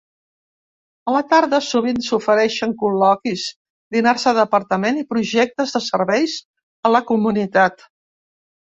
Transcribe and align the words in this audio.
A 1.11 1.13
la 1.15 1.19
tarda 1.33 1.59
sovint 1.65 1.99
s'ofereixen 2.05 2.73
col·loquis, 2.81 3.45
dinars 3.99 4.27
de 4.31 4.35
departament 4.41 5.01
i 5.05 5.09
projectes 5.15 5.79
de 5.79 5.85
serveis 5.93 6.43
a 6.91 6.97
la 6.99 7.07
comunitat. 7.15 7.91